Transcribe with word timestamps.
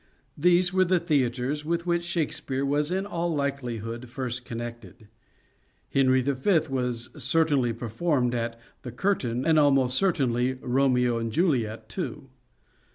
These 0.35 0.73
were 0.73 0.83
the 0.83 0.99
theatres 0.99 1.63
with 1.63 1.85
which 1.85 2.03
Shakespeare 2.03 2.65
was 2.65 2.89
in 2.89 3.05
all 3.05 3.35
likelihood 3.35 4.09
first 4.09 4.45
con 4.45 4.57
nected." 4.57 5.05
Henry 5.93 6.23
V." 6.23 6.59
was 6.71 7.11
certainly 7.23 7.71
performed 7.71 8.33
at 8.33 8.59
"The 8.81 8.91
Curtain," 8.91 9.45
and 9.45 9.59
almost 9.59 9.95
certainly 9.95 10.55
"Romeo 10.59 11.19
and 11.19 11.31
Juliet," 11.31 11.87
too. 11.87 12.29